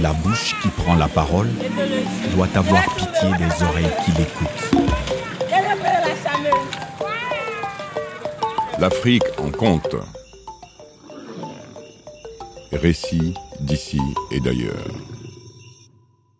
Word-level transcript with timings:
La 0.00 0.14
bouche 0.14 0.54
qui 0.62 0.68
prend 0.68 0.94
la 0.94 1.08
parole 1.08 1.50
doit 2.34 2.48
avoir 2.54 2.82
pitié 2.94 3.30
des 3.36 3.62
oreilles 3.62 3.92
qui 4.02 4.12
l'écoutent. 4.12 4.70
L'Afrique 8.78 9.24
en 9.36 9.50
compte. 9.50 9.96
Récit 12.72 13.34
d'ici 13.60 14.00
et 14.30 14.40
d'ailleurs. 14.40 14.88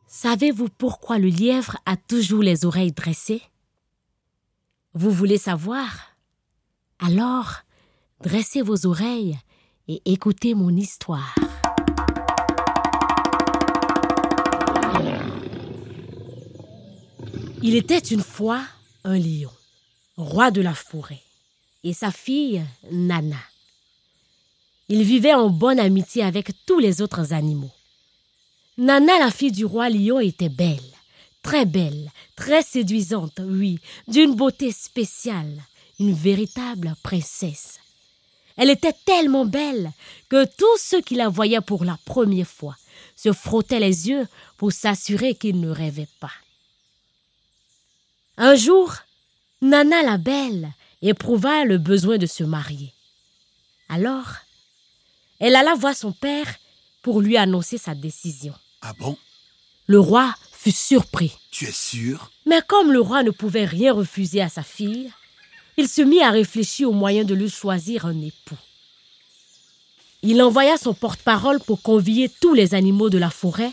Savez-vous 0.07 0.69
pourquoi 0.79 1.19
le 1.19 1.29
lièvre 1.29 1.77
a 1.85 1.97
toujours 1.99 2.43
les 2.43 2.65
oreilles 2.65 2.93
dressées? 2.93 3.43
Vous 4.95 5.11
voulez 5.11 5.39
savoir? 5.39 6.17
Alors, 6.99 7.57
dressez 8.23 8.63
vos 8.63 8.87
oreilles 8.87 9.39
et 9.87 10.01
écoutez 10.07 10.55
mon 10.55 10.71
histoire. 10.71 11.35
Il 17.63 17.77
était 17.77 17.99
une 17.99 18.23
fois 18.23 18.63
un 19.05 19.19
lion, 19.19 19.51
roi 20.17 20.51
de 20.51 20.63
la 20.63 20.73
forêt, 20.73 21.21
et 21.85 21.93
sa 21.93 22.11
fille, 22.11 22.65
Nana. 22.91 23.37
Ils 24.89 25.03
vivaient 25.03 25.35
en 25.35 25.51
bonne 25.51 25.79
amitié 25.79 26.23
avec 26.23 26.53
tous 26.65 26.79
les 26.79 27.03
autres 27.03 27.35
animaux. 27.35 27.71
Nana, 28.79 29.19
la 29.19 29.31
fille 29.31 29.53
du 29.53 29.67
roi 29.67 29.91
lion, 29.91 30.21
était 30.21 30.49
belle, 30.49 30.81
très 31.43 31.67
belle, 31.67 32.11
très 32.35 32.63
séduisante, 32.63 33.41
oui, 33.45 33.79
d'une 34.09 34.35
beauté 34.35 34.73
spéciale, 34.73 35.63
une 35.99 36.15
véritable 36.15 36.95
princesse. 37.03 37.79
Elle 38.57 38.71
était 38.71 38.97
tellement 39.05 39.45
belle 39.45 39.93
que 40.31 40.47
tous 40.47 40.79
ceux 40.79 41.03
qui 41.03 41.15
la 41.15 41.29
voyaient 41.29 41.61
pour 41.61 41.85
la 41.85 41.99
première 42.07 42.49
fois 42.49 42.77
se 43.17 43.35
frottaient 43.35 43.81
les 43.81 44.09
yeux 44.09 44.27
pour 44.57 44.73
s'assurer 44.73 45.35
qu'ils 45.35 45.61
ne 45.61 45.71
rêvaient 45.71 46.09
pas. 46.21 46.33
Un 48.43 48.55
jour, 48.55 48.95
Nana 49.61 50.03
la 50.03 50.17
belle 50.17 50.73
éprouva 51.03 51.67
le 51.67 51.77
besoin 51.77 52.17
de 52.17 52.25
se 52.25 52.43
marier. 52.43 52.95
Alors, 53.91 54.29
elle 55.41 55.55
alla 55.55 55.75
voir 55.75 55.95
son 55.95 56.13
père 56.13 56.47
pour 57.03 57.21
lui 57.21 57.37
annoncer 57.37 57.77
sa 57.77 57.95
décision. 57.95 58.55
Ah 58.81 58.95
bon? 58.99 59.19
Le 59.89 60.01
roi 60.01 60.35
fut 60.53 60.73
surpris. 60.73 61.37
Tu 61.51 61.67
es 61.67 61.73
sûr? 61.73 62.31
Mais 62.47 62.63
comme 62.67 62.93
le 62.93 63.01
roi 63.03 63.23
ne 63.23 63.31
pouvait 63.31 63.67
rien 63.67 63.93
refuser 63.93 64.41
à 64.41 64.49
sa 64.49 64.63
fille, 64.63 65.13
il 65.77 65.87
se 65.87 66.01
mit 66.01 66.23
à 66.23 66.31
réfléchir 66.31 66.89
au 66.89 66.95
moyen 66.95 67.25
de 67.25 67.35
lui 67.35 67.51
choisir 67.51 68.07
un 68.07 68.19
époux. 68.23 68.57
Il 70.23 70.41
envoya 70.41 70.79
son 70.79 70.95
porte-parole 70.95 71.61
pour 71.61 71.83
convier 71.83 72.31
tous 72.41 72.55
les 72.55 72.75
animaux 72.75 73.11
de 73.11 73.19
la 73.19 73.29
forêt 73.29 73.73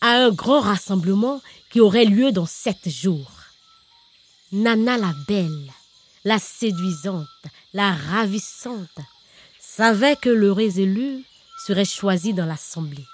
à 0.00 0.16
un 0.16 0.32
grand 0.32 0.62
rassemblement 0.62 1.40
qui 1.70 1.78
aurait 1.78 2.06
lieu 2.06 2.32
dans 2.32 2.46
sept 2.46 2.88
jours. 2.88 3.39
Nana 4.52 4.96
la 4.96 5.12
belle, 5.28 5.72
la 6.24 6.40
séduisante, 6.40 7.28
la 7.72 7.92
ravissante, 7.92 8.98
savait 9.60 10.16
que 10.16 10.28
le 10.28 10.50
résolu 10.50 11.24
serait 11.64 11.84
choisi 11.84 12.34
dans 12.34 12.46
l'assemblée, 12.46 13.06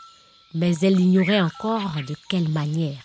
mais 0.55 0.75
elle 0.81 0.99
ignorait 0.99 1.43
encore 1.43 1.97
de 2.09 2.17
quelle 2.31 2.49
manière. 2.49 3.05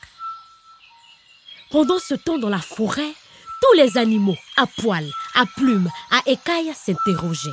Pendant 1.71 1.99
ce 1.99 2.13
temps 2.13 2.37
dans 2.37 2.47
la 2.47 2.61
forêt, 2.61 3.13
tous 3.61 3.77
les 3.77 3.97
animaux, 3.97 4.37
à 4.55 4.65
poils, 4.65 5.11
à 5.35 5.45
plumes, 5.45 5.89
à 6.11 6.21
écailles, 6.25 6.73
s'interrogeaient. 6.73 7.49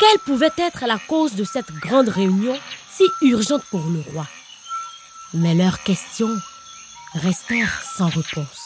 Quelle 0.00 0.18
pouvait 0.26 0.50
être 0.58 0.84
la 0.86 0.98
cause 0.98 1.34
de 1.34 1.44
cette 1.44 1.70
grande 1.74 2.08
réunion 2.08 2.58
si 2.90 3.04
urgente 3.22 3.64
pour 3.70 3.86
le 3.86 4.00
roi? 4.12 4.26
Mais 5.32 5.54
leurs 5.54 5.80
questions 5.84 6.36
restèrent 7.14 7.82
sans 7.96 8.08
réponse. 8.08 8.63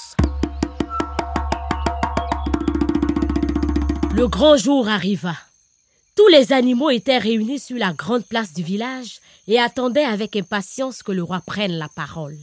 Le 4.19 4.27
grand 4.27 4.57
jour 4.57 4.89
arriva. 4.89 5.37
Tous 6.17 6.27
les 6.27 6.53
animaux 6.53 6.91
étaient 6.91 7.19
réunis 7.19 7.61
sur 7.61 7.77
la 7.77 7.93
grande 7.93 8.27
place 8.27 8.53
du 8.53 8.65
village 8.65 9.21
et 9.47 9.61
attendaient 9.61 10.05
avec 10.05 10.35
impatience 10.35 11.05
que 11.05 11.13
le 11.13 11.23
roi 11.23 11.41
prenne 11.41 11.79
la 11.79 11.89
parole. 11.89 12.37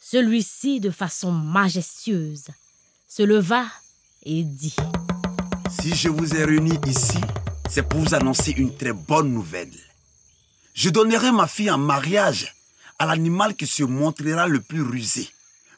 Celui-ci, 0.00 0.78
de 0.78 0.90
façon 0.90 1.32
majestueuse, 1.32 2.46
se 3.08 3.24
leva 3.24 3.66
et 4.22 4.44
dit 4.44 4.76
Si 5.82 5.96
je 5.96 6.08
vous 6.08 6.32
ai 6.36 6.44
réunis 6.44 6.78
ici, 6.86 7.18
c'est 7.68 7.82
pour 7.82 7.98
vous 7.98 8.14
annoncer 8.14 8.52
une 8.52 8.76
très 8.76 8.92
bonne 8.92 9.32
nouvelle. 9.32 9.74
Je 10.74 10.90
donnerai 10.90 11.32
ma 11.32 11.48
fille 11.48 11.72
en 11.72 11.78
mariage 11.78 12.54
à 13.00 13.06
l'animal 13.06 13.56
qui 13.56 13.66
se 13.66 13.82
montrera 13.82 14.46
le 14.46 14.60
plus 14.60 14.82
rusé, 14.82 15.28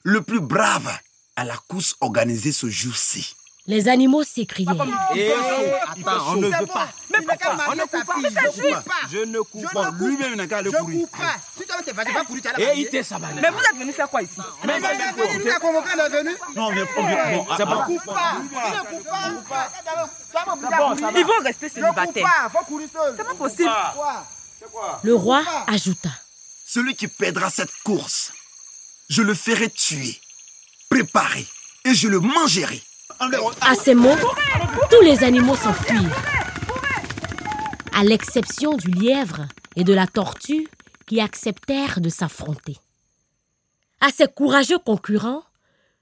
le 0.03 0.21
plus 0.21 0.41
brave 0.41 0.93
à 1.37 1.47
la 1.47 1.57
course 1.57 1.97
organisée 2.03 2.53
ce 2.53 2.69
jour-ci. 2.69 3.35
Les 3.67 3.87
animaux 3.89 4.25
s'écriaient. 4.25 4.67
Eh, 5.15 5.33
attends, 5.33 6.33
on 6.33 6.37
ne 6.37 6.47
veut 6.49 6.67
pas. 6.67 6.89
Mais 7.11 7.25
pourquoi 7.25 7.57
on 7.71 7.75
ne 7.77 7.83
coupe 7.83 8.05
pas 8.05 8.15
Je 8.19 8.29
ne 8.29 8.51
coupe 8.73 8.85
pas. 8.85 8.95
Je 9.09 9.19
ne 9.19 9.41
coupe 9.41 9.73
pas. 9.73 9.91
Lui-même 10.01 10.35
n'a 10.35 10.47
qu'à 10.49 10.63
le 10.63 10.73
Je 10.73 10.77
courir. 10.77 11.01
coupe 11.09 11.17
pas. 11.21 11.37
Si 11.57 11.65
toi 11.65 11.77
vas 11.95 12.05
pas 12.05 12.25
courir, 12.25 12.43
tu 12.43 12.49
as 12.49 12.53
la 12.59 12.75
Et 12.75 12.79
il 12.81 12.89
t'est 12.89 13.05
sabalé. 13.05 13.41
Mais 13.41 13.51
vous 13.51 13.61
êtes 13.61 13.77
venu 13.79 13.93
faire 13.93 14.09
quoi 14.11 14.23
ici 14.23 14.33
Mais 14.65 14.81
Mais 14.81 14.89
c'est 14.89 15.37
il 15.37 15.45
t'a 15.45 15.61
convoqué, 15.61 15.91
il 15.95 16.01
est 16.01 16.09
venu. 16.09 16.37
Non, 16.57 16.73
mais 16.73 16.83
on 16.97 17.07
vient. 17.07 17.37
Bon, 17.37 17.47
Ne 17.53 17.57
c'est 17.57 17.65
bon. 17.65 17.83
coupe 17.85 18.05
pas. 18.05 18.35
Ne 18.35 19.37
coupe 19.37 19.49
pas. 19.49 19.71
Ils 21.15 21.25
vont 21.25 21.45
rester 21.45 21.67
Ne 21.67 21.71
coupe 21.71 21.75
célibataires. 21.75 22.51
C'est 23.17 23.25
pas 23.25 23.35
possible. 23.35 23.71
Le 25.05 25.15
roi 25.15 25.43
ajouta. 25.69 26.11
Celui 26.67 26.97
qui 26.97 27.07
perdra 27.07 27.49
cette 27.51 27.73
course, 27.85 28.33
je 29.09 29.23
le 29.23 29.35
ferai 29.35 29.69
tuer, 29.71 30.19
préparer 30.89 31.47
et 31.85 31.95
je 31.95 32.09
le 32.09 32.19
mangerai. 32.19 32.83
À 33.61 33.75
ces 33.75 33.95
mots, 33.95 34.17
tous 34.91 35.03
les 35.03 35.25
animaux 35.25 35.57
s'enfuirent. 35.57 36.23
À 37.95 38.05
l'exception 38.05 38.77
du 38.77 38.91
lièvre 38.91 39.47
et 39.77 39.85
de 39.85 39.93
la 39.93 40.07
tortue 40.07 40.69
qui 41.07 41.21
acceptèrent 41.21 42.01
de 42.01 42.09
s'affronter. 42.09 42.77
À 44.01 44.09
ces 44.11 44.27
courageux 44.27 44.79
concurrents, 44.79 45.43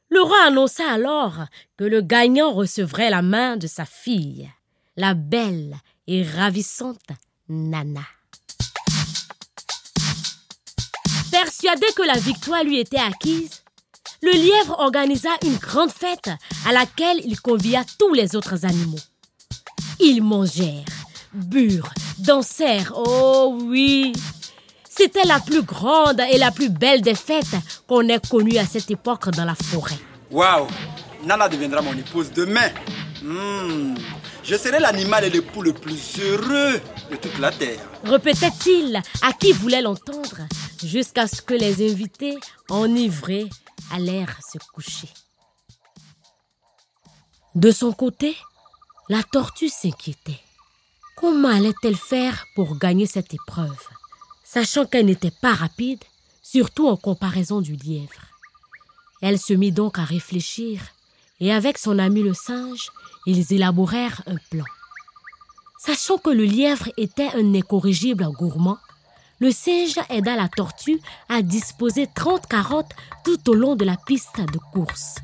le 0.09 0.23
roi 0.23 0.39
annonça 0.47 0.91
alors 0.91 1.45
que 1.77 1.85
le 1.85 2.01
gagnant 2.01 2.53
recevrait 2.53 3.11
la 3.11 3.23
main 3.23 3.57
de 3.57 3.67
sa 3.67 3.85
fille, 3.85 4.51
la 4.97 5.15
belle 5.15 5.77
et 6.07 6.23
ravissante 6.23 7.11
Nana. 7.49 8.01
Persuadé 11.31 11.87
que 11.95 12.03
la 12.03 12.19
victoire 12.19 12.65
lui 12.65 12.81
était 12.81 12.99
acquise, 12.99 13.63
le 14.23 14.33
lièvre 14.33 14.79
organisa 14.79 15.31
une 15.45 15.57
grande 15.57 15.91
fête 15.91 16.31
à 16.67 16.73
laquelle 16.73 17.21
il 17.25 17.41
convia 17.41 17.83
tous 17.99 18.13
les 18.13 18.37
autres 18.37 18.65
animaux. 18.65 18.99
Ils 19.99 20.23
mangèrent, 20.23 20.85
burent, 21.33 21.93
dansèrent, 22.19 22.93
oh 22.97 23.59
oui. 23.63 24.13
C'était 24.89 25.25
la 25.25 25.41
plus 25.41 25.63
grande 25.63 26.21
et 26.31 26.39
la 26.39 26.51
plus 26.51 26.69
belle 26.69 27.01
des 27.01 27.15
fêtes 27.15 27.57
qu'on 27.87 28.09
ait 28.09 28.21
connues 28.21 28.59
à 28.59 28.67
cette 28.67 28.91
époque 28.91 29.31
dans 29.31 29.45
la 29.45 29.55
forêt. 29.55 29.99
Waouh 30.31 30.67
Nana 31.25 31.49
deviendra 31.49 31.83
mon 31.83 31.93
épouse 31.93 32.31
demain. 32.33 32.71
Hmm. 33.23 33.95
Je 34.43 34.57
serai 34.57 34.81
l'animal 34.81 35.25
et 35.25 35.31
l'époux 35.31 35.63
le 35.63 35.73
plus 35.73 36.19
heureux 36.19 36.81
de 37.11 37.17
toute 37.17 37.39
la 37.39 37.51
terre. 37.53 37.81
Répétait-il 38.05 39.01
à 39.23 39.33
qui 39.33 39.53
voulait 39.53 39.83
l'entendre, 39.83 40.39
jusqu'à 40.83 41.27
ce 41.27 41.43
que 41.43 41.55
les 41.55 41.91
invités, 41.91 42.37
enivrés, 42.69 43.49
allèrent 43.91 44.39
se 44.43 44.59
coucher. 44.73 45.09
De 47.55 47.71
son 47.73 47.93
côté, 47.93 48.37
la 49.09 49.23
tortue 49.23 49.69
s'inquiétait. 49.69 50.41
Comment 51.17 51.49
allait-elle 51.49 51.97
faire 51.97 52.47
pour 52.55 52.79
gagner 52.79 53.07
cette 53.07 53.35
épreuve, 53.35 53.89
sachant 54.45 54.87
qu'elle 54.87 55.07
n'était 55.07 55.33
pas 55.43 55.55
rapide, 55.55 56.03
surtout 56.43 56.89
en 56.89 56.97
comparaison 56.97 57.61
du 57.61 57.75
lièvre? 57.75 58.23
Elle 59.21 59.39
se 59.39 59.53
mit 59.53 59.73
donc 59.73 59.99
à 59.99 60.05
réfléchir, 60.05 60.81
et 61.41 61.53
avec 61.53 61.77
son 61.77 61.99
ami 61.99 62.23
le 62.23 62.35
singe, 62.35 62.91
ils 63.27 63.53
élaborèrent 63.53 64.23
un 64.27 64.37
plan. 64.51 64.65
Sachant 65.79 66.19
que 66.19 66.31
le 66.31 66.45
lièvre 66.45 66.89
était 66.97 67.31
un 67.35 67.55
incorrigible 67.55 68.29
gourmand, 68.33 68.79
le 69.41 69.51
singe 69.51 69.99
aida 70.11 70.37
la 70.37 70.49
tortue 70.49 71.01
à 71.29 71.41
disposer 71.41 72.07
30 72.15 72.47
carottes 72.47 72.93
tout 73.25 73.51
au 73.51 73.55
long 73.55 73.75
de 73.75 73.87
la 73.87 73.97
piste 74.07 74.39
de 74.39 74.59
course. 74.73 75.17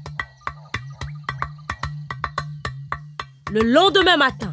Le 3.52 3.60
lendemain 3.62 4.16
matin, 4.16 4.52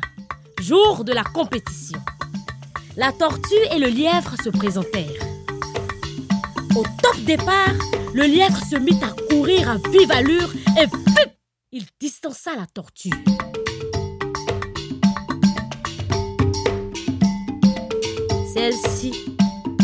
jour 0.59 1.05
de 1.05 1.13
la 1.13 1.23
compétition, 1.23 1.99
la 2.97 3.11
tortue 3.13 3.55
et 3.71 3.79
le 3.79 3.87
lièvre 3.87 4.35
se 4.43 4.49
présentèrent. 4.49 5.23
Au 6.75 6.83
top 7.01 7.17
départ, 7.25 7.73
le 8.13 8.23
lièvre 8.23 8.59
se 8.65 8.75
mit 8.75 8.99
à 9.01 9.13
courir 9.29 9.69
à 9.69 9.77
vive 9.89 10.11
allure 10.11 10.51
et 10.79 10.87
pip, 10.87 11.31
il 11.71 11.85
distança 11.99 12.51
la 12.55 12.67
tortue. 12.67 13.09
Celle-ci 18.53 19.33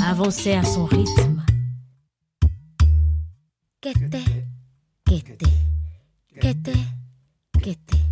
avançait 0.10 0.56
à 0.56 0.64
son 0.64 0.86
rythme. 0.86 1.46
Qu'était, 3.80 4.24
qu'était, 5.06 5.38
qu'était, 6.42 6.72
qu'était, 7.62 8.04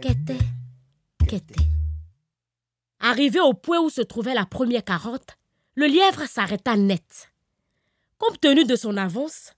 qu'était, 0.00 0.38
qu'était. 1.26 1.64
Arrivé 3.00 3.40
au 3.40 3.52
point 3.52 3.80
où 3.80 3.90
se 3.90 4.00
trouvait 4.00 4.32
la 4.32 4.46
première 4.46 4.84
carotte, 4.84 5.36
le 5.74 5.86
lièvre 5.86 6.28
s'arrêta 6.28 6.76
net. 6.76 7.32
Compte 8.18 8.40
tenu 8.40 8.64
de 8.64 8.76
son 8.76 8.96
avance, 8.96 9.54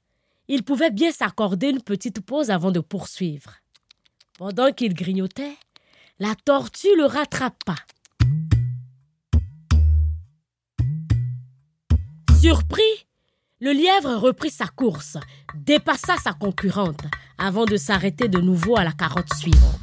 il 0.48 0.64
pouvait 0.64 0.90
bien 0.90 1.12
s'accorder 1.12 1.68
une 1.68 1.82
petite 1.82 2.22
pause 2.22 2.50
avant 2.50 2.70
de 2.70 2.80
poursuivre. 2.80 3.56
Pendant 4.38 4.72
qu'il 4.72 4.94
grignotait, 4.94 5.58
la 6.20 6.34
tortue 6.36 6.96
le 6.96 7.04
rattrapa. 7.04 7.74
Surpris, 12.40 13.06
le 13.60 13.72
lièvre 13.72 14.14
reprit 14.14 14.50
sa 14.50 14.66
course, 14.66 15.19
dépassa 15.54 16.16
sa 16.16 16.32
concurrente, 16.32 17.02
avant 17.37 17.66
de 17.66 17.76
s'arrêter 17.76 18.28
de 18.28 18.40
nouveau 18.40 18.78
à 18.78 18.84
la 18.84 18.92
carotte 18.92 19.34
suivante. 19.34 19.78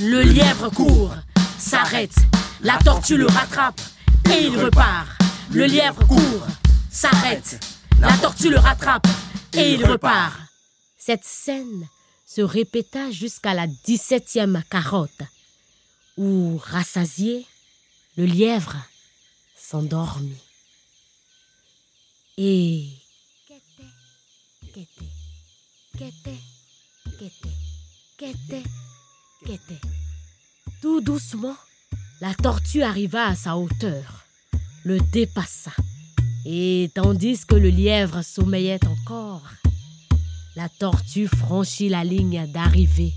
Le 0.00 0.22
lièvre 0.22 0.70
court, 0.70 1.14
s'arrête, 1.58 2.16
la 2.62 2.78
tortue 2.78 3.18
le 3.18 3.26
rattrape 3.26 3.78
et 4.32 4.46
il 4.46 4.58
repart. 4.58 5.10
Le 5.52 5.66
lièvre 5.66 6.06
court, 6.06 6.46
s'arrête, 6.90 7.62
la 8.00 8.16
tortue 8.16 8.48
le 8.48 8.58
rattrape 8.58 9.06
et 9.52 9.74
il 9.74 9.84
repart. 9.84 10.40
Cette 10.96 11.24
scène 11.24 11.86
se 12.24 12.40
répéta 12.40 13.10
jusqu'à 13.10 13.52
la 13.52 13.66
17e 13.66 14.62
carotte, 14.70 15.22
où, 16.16 16.58
rassasié, 16.64 17.44
le 18.16 18.24
lièvre 18.24 18.74
s'endormit. 19.54 20.40
Et. 22.36 22.88
Tout 30.82 31.00
doucement, 31.00 31.54
la 32.20 32.34
tortue 32.34 32.82
arriva 32.82 33.28
à 33.28 33.36
sa 33.36 33.56
hauteur, 33.56 34.24
le 34.82 34.98
dépassa. 35.12 35.70
Et 36.44 36.90
tandis 36.94 37.46
que 37.46 37.54
le 37.54 37.68
lièvre 37.68 38.22
sommeillait 38.22 38.84
encore, 38.84 39.44
la 40.56 40.68
tortue 40.68 41.28
franchit 41.28 41.88
la 41.88 42.02
ligne 42.02 42.46
d'arrivée 42.52 43.12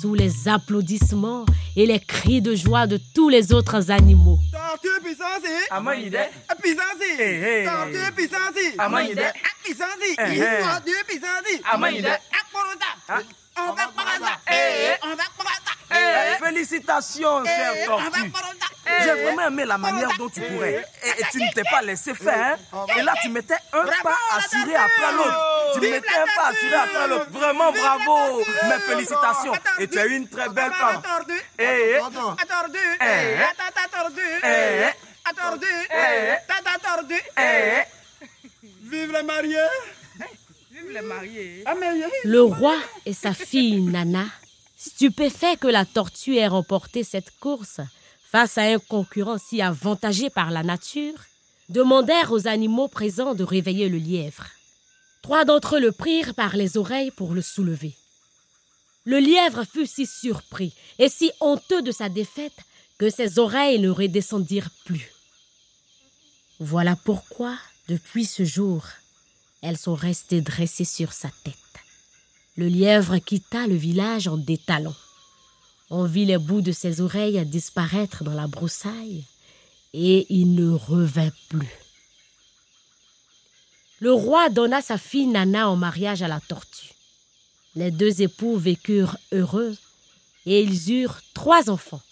sous 0.00 0.14
les 0.14 0.48
applaudissements 0.48 1.44
et 1.76 1.84
les 1.84 2.00
cris 2.00 2.40
de 2.40 2.54
joie 2.54 2.86
de 2.86 2.98
tous 3.14 3.28
les 3.28 3.52
autres 3.52 3.90
animaux. 3.90 4.38
Amayide. 5.70 6.30
Puissance 6.62 7.02
hey. 7.18 7.64
Tortue 7.66 8.12
puissance 8.12 8.78
Amayide. 8.78 9.32
Puissance 9.62 9.88
Eh, 10.02 10.14
eh. 10.18 10.62
Tortue 10.62 11.04
puissance 11.06 11.60
Amayide. 11.72 12.06
Akporosa 12.06 13.22
On 13.58 13.72
va 13.72 13.82
Akporosa 13.84 14.32
Eh. 14.50 14.94
On 15.02 15.14
va 15.14 15.22
Akporosa 15.22 15.72
Eh, 15.90 16.44
félicitations, 16.44 17.44
cher 17.44 17.86
tortue. 17.86 18.06
Akporosa 18.06 18.66
J'ai 19.04 19.22
vraiment 19.22 19.46
aimé 19.48 19.64
la 19.64 19.78
manière 19.78 20.10
dont 20.18 20.28
tu 20.28 20.40
courais. 20.42 20.84
Et, 21.04 21.20
et 21.20 21.24
tu 21.30 21.38
ne 21.38 21.52
t'es 21.52 21.62
pas 21.70 21.82
laissé 21.82 22.14
faire. 22.14 22.58
hein. 22.72 22.86
Et 22.96 23.02
là, 23.02 23.14
tu 23.22 23.28
mettais 23.30 23.54
un 23.72 23.84
pas 24.02 24.16
assuré 24.36 24.74
après 24.76 25.12
l'autre. 25.16 25.40
Tu 25.74 25.80
la 25.80 25.96
un 25.96 26.00
pas 26.34 26.48
assuré 26.48 26.74
après 26.74 27.08
l'autre. 27.08 27.30
Vraiment 27.30 27.72
bravo. 27.72 28.42
Mes 28.68 28.80
félicitations. 28.80 29.52
Et 29.78 29.88
tu 29.88 29.98
es 29.98 30.16
une 30.16 30.28
très 30.28 30.48
belle 30.48 30.72
femme. 30.72 31.02
Eh, 31.58 31.64
eh. 31.64 32.00
Eh. 33.00 33.38
Eh. 34.20 34.86
Eh. 35.98 37.36
Eh, 37.38 37.82
Vive 38.82 39.12
les 39.12 39.22
mariés 39.22 39.58
Vive 40.70 40.90
les 40.92 41.00
mariés. 41.00 41.64
Ah 41.66 41.74
Le 42.24 42.42
roi 42.42 42.76
et 43.04 43.12
sa 43.12 43.34
fille 43.34 43.80
Nana, 43.80 44.26
stupéfaits 44.76 45.58
que 45.60 45.66
la 45.68 45.84
tortue 45.84 46.36
ait 46.36 46.46
remporté 46.46 47.02
cette 47.02 47.30
course 47.40 47.80
face 48.30 48.58
à 48.58 48.62
un 48.62 48.78
concurrent 48.78 49.38
si 49.38 49.62
avantagé 49.62 50.30
par 50.30 50.50
la 50.50 50.62
nature, 50.62 51.18
demandèrent 51.68 52.32
aux 52.32 52.46
animaux 52.46 52.88
présents 52.88 53.34
de 53.34 53.44
réveiller 53.44 53.88
le 53.88 53.98
lièvre. 53.98 54.44
Trois 55.26 55.44
d'entre 55.44 55.74
eux 55.74 55.80
le 55.80 55.90
prirent 55.90 56.34
par 56.34 56.54
les 56.54 56.76
oreilles 56.76 57.10
pour 57.10 57.34
le 57.34 57.42
soulever. 57.42 57.96
Le 59.04 59.18
lièvre 59.18 59.64
fut 59.64 59.88
si 59.88 60.06
surpris 60.06 60.72
et 61.00 61.08
si 61.08 61.32
honteux 61.40 61.82
de 61.82 61.90
sa 61.90 62.08
défaite 62.08 62.56
que 62.96 63.10
ses 63.10 63.40
oreilles 63.40 63.80
ne 63.80 63.90
redescendirent 63.90 64.70
plus. 64.84 65.10
Voilà 66.60 66.94
pourquoi, 66.94 67.58
depuis 67.88 68.24
ce 68.24 68.44
jour, 68.44 68.86
elles 69.62 69.76
sont 69.76 69.96
restées 69.96 70.42
dressées 70.42 70.84
sur 70.84 71.12
sa 71.12 71.30
tête. 71.42 71.56
Le 72.56 72.68
lièvre 72.68 73.18
quitta 73.18 73.66
le 73.66 73.74
village 73.74 74.28
en 74.28 74.36
détalant. 74.36 74.94
On 75.90 76.04
vit 76.04 76.24
les 76.24 76.38
bouts 76.38 76.60
de 76.60 76.70
ses 76.70 77.00
oreilles 77.00 77.44
disparaître 77.46 78.22
dans 78.22 78.34
la 78.34 78.46
broussaille 78.46 79.24
et 79.92 80.24
il 80.30 80.54
ne 80.54 80.70
revint 80.70 81.32
plus. 81.48 81.85
Le 83.98 84.12
roi 84.12 84.50
donna 84.50 84.82
sa 84.82 84.98
fille 84.98 85.26
Nana 85.26 85.70
en 85.70 85.76
mariage 85.76 86.22
à 86.22 86.28
la 86.28 86.38
tortue. 86.40 86.92
Les 87.74 87.90
deux 87.90 88.20
époux 88.20 88.56
vécurent 88.56 89.16
heureux 89.32 89.74
et 90.44 90.60
ils 90.60 90.92
eurent 90.92 91.20
trois 91.32 91.70
enfants. 91.70 92.02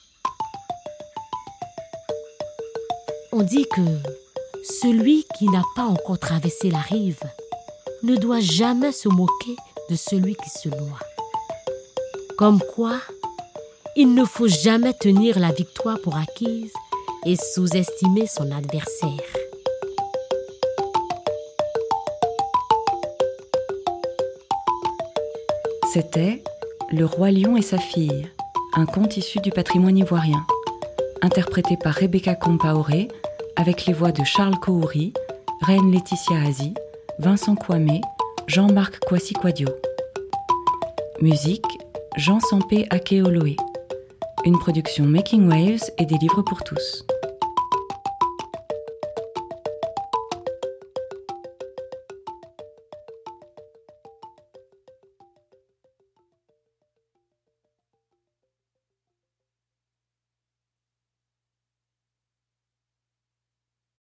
On 3.32 3.42
dit 3.42 3.66
que 3.74 3.82
celui 4.80 5.26
qui 5.36 5.46
n'a 5.48 5.62
pas 5.76 5.84
encore 5.84 6.18
traversé 6.18 6.70
la 6.70 6.78
rive 6.78 7.20
ne 8.02 8.16
doit 8.16 8.40
jamais 8.40 8.92
se 8.92 9.08
moquer 9.08 9.56
de 9.90 9.96
celui 9.96 10.36
qui 10.36 10.48
se 10.48 10.70
noie. 10.70 11.00
Comme 12.38 12.60
quoi, 12.74 12.98
il 13.94 14.14
ne 14.14 14.24
faut 14.24 14.48
jamais 14.48 14.94
tenir 14.94 15.38
la 15.38 15.52
victoire 15.52 16.00
pour 16.00 16.16
acquise 16.16 16.72
et 17.26 17.36
sous-estimer 17.36 18.26
son 18.26 18.50
adversaire. 18.52 19.43
C'était 25.94 26.42
Le 26.90 27.04
Roi 27.04 27.30
Lion 27.30 27.56
et 27.56 27.62
sa 27.62 27.78
fille, 27.78 28.28
un 28.72 28.84
conte 28.84 29.16
issu 29.16 29.38
du 29.38 29.52
patrimoine 29.52 29.96
ivoirien, 29.96 30.44
interprété 31.22 31.76
par 31.76 31.94
Rebecca 31.94 32.34
Compaoré 32.34 33.06
avec 33.54 33.86
les 33.86 33.92
voix 33.92 34.10
de 34.10 34.24
Charles 34.24 34.58
Kouri, 34.58 35.12
Reine 35.60 35.92
Laetitia 35.92 36.38
Azi, 36.48 36.74
Vincent 37.20 37.54
Kwame, 37.54 38.00
Jean-Marc 38.48 39.04
Kwasi 39.06 39.34
Kwadio. 39.34 39.68
Musique 41.20 41.78
Jean 42.16 42.40
Sampé 42.40 42.88
Akeoloé. 42.90 43.54
Une 44.44 44.58
production 44.58 45.04
Making 45.04 45.48
Waves 45.48 45.92
et 45.98 46.06
des 46.06 46.18
livres 46.18 46.42
pour 46.42 46.64
tous. 46.64 47.06